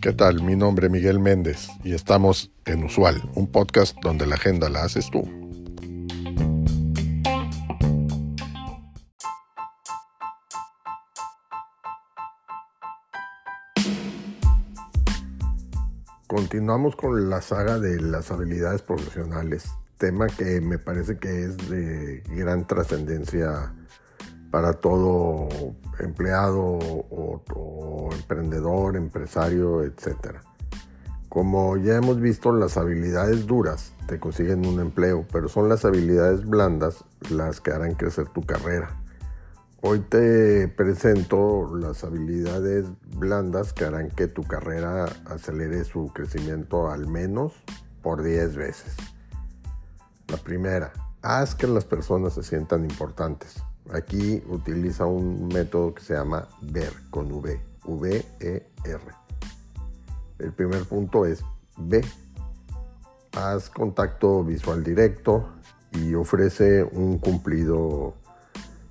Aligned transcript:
¿Qué 0.00 0.12
tal? 0.12 0.42
Mi 0.42 0.54
nombre 0.54 0.86
es 0.86 0.92
Miguel 0.92 1.18
Méndez 1.18 1.68
y 1.82 1.92
estamos 1.92 2.52
en 2.64 2.84
Usual, 2.84 3.22
un 3.34 3.50
podcast 3.50 3.96
donde 4.02 4.26
la 4.26 4.36
agenda 4.36 4.68
la 4.68 4.84
haces 4.84 5.10
tú. 5.10 5.22
Continuamos 16.28 16.94
con 16.94 17.28
la 17.28 17.40
saga 17.40 17.78
de 17.78 18.00
las 18.00 18.30
habilidades 18.30 18.82
profesionales, 18.82 19.70
tema 19.98 20.28
que 20.28 20.60
me 20.60 20.78
parece 20.78 21.18
que 21.18 21.44
es 21.44 21.68
de 21.68 22.22
gran 22.28 22.66
trascendencia 22.66 23.72
para 24.50 24.74
todo 24.74 25.48
empleado 25.98 26.78
o, 27.10 28.10
emprendedor, 28.12 28.96
empresario, 28.96 29.82
etc. 29.82 30.36
Como 31.28 31.76
ya 31.76 31.96
hemos 31.96 32.20
visto, 32.20 32.52
las 32.52 32.76
habilidades 32.76 33.46
duras 33.46 33.92
te 34.06 34.18
consiguen 34.18 34.66
un 34.66 34.80
empleo, 34.80 35.26
pero 35.32 35.48
son 35.48 35.68
las 35.68 35.84
habilidades 35.84 36.46
blandas 36.46 37.04
las 37.30 37.60
que 37.60 37.72
harán 37.72 37.94
crecer 37.94 38.28
tu 38.28 38.42
carrera. 38.42 39.02
Hoy 39.82 40.00
te 40.00 40.68
presento 40.68 41.76
las 41.76 42.02
habilidades 42.02 42.86
blandas 43.16 43.72
que 43.72 43.84
harán 43.84 44.08
que 44.08 44.26
tu 44.26 44.42
carrera 44.42 45.06
acelere 45.26 45.84
su 45.84 46.08
crecimiento 46.14 46.90
al 46.90 47.06
menos 47.06 47.52
por 48.02 48.22
10 48.22 48.56
veces. 48.56 48.96
La 50.28 50.38
primera, 50.38 50.92
haz 51.22 51.54
que 51.54 51.66
las 51.66 51.84
personas 51.84 52.34
se 52.34 52.42
sientan 52.42 52.84
importantes. 52.84 53.62
Aquí 53.92 54.42
utiliza 54.48 55.06
un 55.06 55.48
método 55.48 55.94
que 55.94 56.02
se 56.02 56.14
llama 56.14 56.48
VER 56.62 56.92
con 57.10 57.30
V, 57.30 57.60
V-E-R. 57.84 59.02
El 60.38 60.52
primer 60.52 60.84
punto 60.84 61.24
es 61.24 61.44
B. 61.76 62.04
Haz 63.32 63.70
contacto 63.70 64.42
visual 64.42 64.82
directo 64.82 65.48
y 65.92 66.14
ofrece 66.14 66.82
un 66.82 67.18
cumplido 67.18 68.14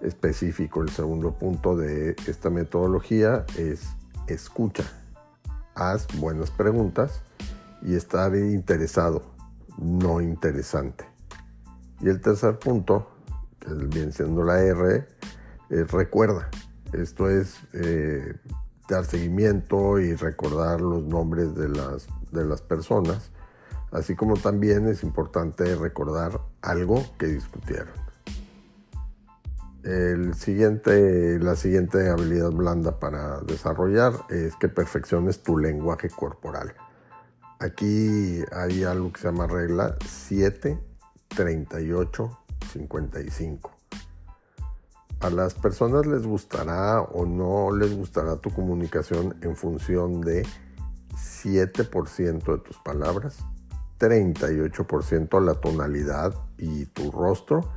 específico. 0.00 0.82
El 0.82 0.90
segundo 0.90 1.32
punto 1.32 1.76
de 1.76 2.16
esta 2.26 2.50
metodología 2.50 3.44
es 3.56 3.88
escucha. 4.26 4.84
Haz 5.74 6.06
buenas 6.18 6.50
preguntas 6.50 7.22
y 7.82 7.94
estar 7.94 8.34
interesado, 8.34 9.22
no 9.76 10.20
interesante. 10.20 11.04
Y 12.00 12.08
el 12.08 12.20
tercer 12.20 12.58
punto, 12.58 13.08
viene 13.66 14.12
siendo 14.12 14.42
la 14.44 14.60
R, 14.62 15.06
es 15.70 15.90
recuerda. 15.90 16.48
Esto 16.92 17.28
es 17.28 17.56
eh, 17.74 18.34
dar 18.88 19.04
seguimiento 19.04 19.98
y 19.98 20.14
recordar 20.14 20.80
los 20.80 21.02
nombres 21.04 21.54
de 21.54 21.68
las, 21.68 22.06
de 22.32 22.44
las 22.44 22.62
personas, 22.62 23.30
así 23.92 24.14
como 24.14 24.36
también 24.36 24.88
es 24.88 25.02
importante 25.02 25.74
recordar 25.76 26.40
algo 26.62 27.04
que 27.18 27.26
discutieron. 27.26 27.92
El 29.84 30.34
siguiente, 30.34 31.38
la 31.38 31.54
siguiente 31.54 32.08
habilidad 32.08 32.50
blanda 32.50 32.98
para 32.98 33.40
desarrollar 33.42 34.12
es 34.28 34.56
que 34.56 34.68
perfecciones 34.68 35.42
tu 35.42 35.56
lenguaje 35.56 36.10
corporal. 36.10 36.74
Aquí 37.60 38.42
hay 38.52 38.84
algo 38.84 39.12
que 39.12 39.20
se 39.20 39.28
llama 39.28 39.46
regla 39.46 39.96
7, 40.04 40.78
38, 41.28 42.38
55. 42.68 43.70
A 45.20 45.30
las 45.30 45.54
personas 45.54 46.06
les 46.06 46.24
gustará 46.24 47.00
o 47.00 47.26
no 47.26 47.74
les 47.74 47.96
gustará 47.96 48.36
tu 48.36 48.50
comunicación 48.50 49.36
en 49.42 49.56
función 49.56 50.20
de 50.20 50.46
7% 51.14 52.44
de 52.44 52.58
tus 52.58 52.78
palabras, 52.78 53.38
38% 53.98 55.44
la 55.44 55.54
tonalidad 55.54 56.34
y 56.56 56.86
tu 56.86 57.10
rostro, 57.10 57.68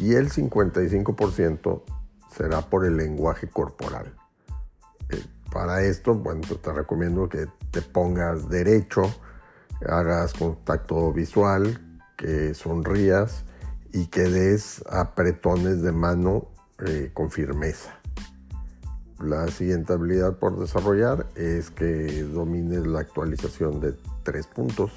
y 0.00 0.14
el 0.14 0.30
55% 0.30 1.82
será 2.34 2.62
por 2.62 2.84
el 2.84 2.96
lenguaje 2.96 3.48
corporal. 3.48 4.16
Eh, 5.10 5.22
para 5.52 5.82
esto, 5.82 6.14
bueno, 6.14 6.40
te 6.40 6.72
recomiendo 6.72 7.28
que 7.28 7.46
te 7.70 7.82
pongas 7.82 8.48
derecho, 8.48 9.02
hagas 9.86 10.32
contacto 10.32 11.12
visual, 11.12 11.78
que 12.16 12.54
sonrías 12.54 13.44
y 13.92 14.06
que 14.06 14.22
des 14.22 14.82
apretones 14.88 15.82
de 15.82 15.92
mano 15.92 16.48
eh, 16.86 17.10
con 17.12 17.30
firmeza. 17.30 17.98
La 19.20 19.46
siguiente 19.48 19.92
habilidad 19.92 20.38
por 20.38 20.58
desarrollar 20.58 21.26
es 21.36 21.70
que 21.70 22.24
domines 22.24 22.86
la 22.86 23.00
actualización 23.00 23.80
de 23.80 23.94
tres 24.24 24.46
puntos 24.46 24.90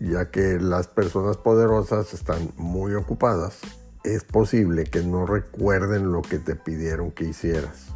ya 0.00 0.30
que 0.30 0.58
las 0.60 0.88
personas 0.88 1.36
poderosas 1.36 2.12
están 2.14 2.50
muy 2.56 2.94
ocupadas, 2.94 3.60
es 4.02 4.24
posible 4.24 4.84
que 4.84 5.02
no 5.02 5.26
recuerden 5.26 6.12
lo 6.12 6.22
que 6.22 6.38
te 6.38 6.56
pidieron 6.56 7.10
que 7.10 7.24
hicieras. 7.24 7.88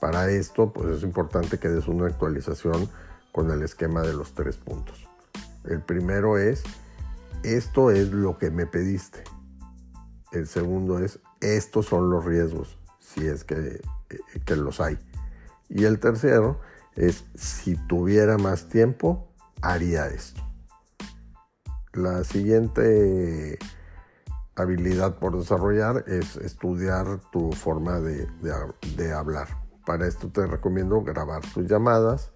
Para 0.00 0.30
esto, 0.30 0.72
pues 0.72 0.96
es 0.96 1.02
importante 1.04 1.58
que 1.58 1.68
des 1.68 1.88
una 1.88 2.06
actualización 2.06 2.88
con 3.30 3.50
el 3.50 3.62
esquema 3.62 4.02
de 4.02 4.12
los 4.12 4.34
tres 4.34 4.56
puntos. 4.56 5.08
El 5.64 5.80
primero 5.80 6.38
es, 6.38 6.64
esto 7.44 7.90
es 7.90 8.12
lo 8.12 8.38
que 8.38 8.50
me 8.50 8.66
pediste. 8.66 9.24
El 10.32 10.46
segundo 10.46 10.98
es, 10.98 11.20
estos 11.40 11.86
son 11.86 12.10
los 12.10 12.24
riesgos, 12.24 12.78
si 12.98 13.26
es 13.26 13.44
que, 13.44 13.80
que 14.44 14.56
los 14.56 14.80
hay. 14.80 14.98
Y 15.68 15.84
el 15.84 15.98
tercero 16.00 16.60
es, 16.94 17.24
si 17.34 17.76
tuviera 17.86 18.38
más 18.38 18.68
tiempo, 18.68 19.32
haría 19.60 20.06
esto. 20.06 20.42
La 21.92 22.24
siguiente 22.24 23.58
habilidad 24.56 25.18
por 25.18 25.38
desarrollar 25.38 26.04
es 26.06 26.36
estudiar 26.36 27.20
tu 27.30 27.52
forma 27.52 28.00
de, 28.00 29.12
hablar. 29.12 29.48
Para 29.86 30.06
esto 30.06 30.28
te 30.28 30.46
recomiendo 30.46 31.02
grabar 31.02 31.42
tus 31.52 31.66
llamadas 31.66 32.30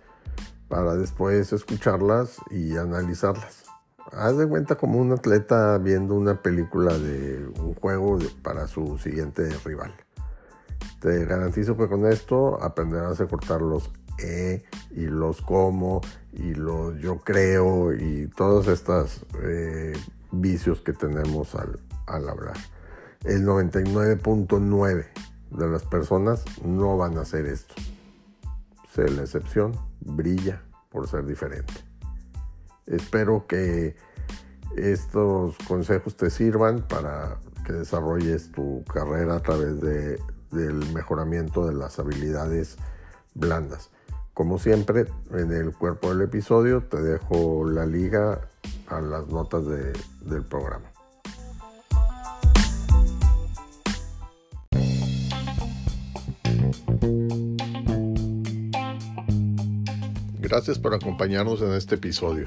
para 0.68 0.96
después 0.96 1.52
escucharlas 1.52 2.36
y 2.50 2.76
analizarlas. 2.76 3.64
Haz 4.12 4.36
de 4.36 4.46
cuenta 4.46 4.76
como 4.76 4.98
un 4.98 5.12
atleta 5.12 5.78
viendo 5.78 6.14
una 6.14 6.40
película 6.40 6.96
de 6.96 7.46
un 7.60 7.74
juego 7.74 8.18
para 8.42 8.66
su 8.66 8.98
siguiente 8.98 9.48
rival. 9.64 9.94
Te 11.00 11.24
garantizo 11.24 11.76
que 11.76 11.88
con 11.88 12.06
esto 12.06 12.62
aprenderás 12.62 13.20
a 13.20 13.26
cortar 13.26 13.62
los 13.62 13.90
e 14.18 14.64
y 14.90 15.06
los 15.06 15.42
como 15.42 16.00
y 16.32 16.54
los 16.54 16.98
yo 16.98 17.18
creo 17.18 17.92
y 17.92 18.28
todos 18.28 18.68
estos 18.68 19.26
eh, 19.42 19.92
vicios 20.32 20.80
que 20.80 20.92
tenemos 20.92 21.54
al, 21.54 21.78
al 22.06 22.28
hablar. 22.28 22.56
El 23.24 23.44
99.9 23.44 25.06
de 25.50 25.68
las 25.68 25.84
personas 25.84 26.44
no 26.64 26.96
van 26.96 27.18
a 27.18 27.22
hacer 27.22 27.46
esto. 27.46 27.74
Sé 28.94 29.10
la 29.10 29.22
excepción, 29.22 29.72
brilla 30.00 30.62
por 30.90 31.08
ser 31.08 31.26
diferente. 31.26 31.85
Espero 32.86 33.47
que 33.47 33.97
estos 34.76 35.56
consejos 35.66 36.16
te 36.16 36.30
sirvan 36.30 36.82
para 36.86 37.38
que 37.64 37.72
desarrolles 37.72 38.52
tu 38.52 38.84
carrera 38.84 39.36
a 39.36 39.41
través 39.41 39.80
de, 39.80 40.20
del 40.52 40.92
mejoramiento 40.92 41.66
de 41.66 41.74
las 41.74 41.98
habilidades 41.98 42.76
blandas. 43.34 43.91
Como 44.34 44.58
siempre, 44.58 45.06
en 45.32 45.50
el 45.52 45.72
cuerpo 45.72 46.10
del 46.10 46.22
episodio 46.22 46.82
te 46.82 47.00
dejo 47.00 47.69
la 47.69 47.86
liga 47.86 48.48
a 48.88 49.00
las 49.00 49.26
notas 49.28 49.64
del 49.66 50.44
programa. 50.44 50.92
Gracias 60.38 60.78
por 60.78 60.94
acompañarnos 60.94 61.60
en 61.62 61.72
este 61.72 61.97
episodio. 61.97 62.47